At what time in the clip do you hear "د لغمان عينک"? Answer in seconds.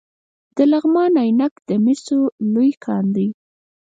0.55-1.53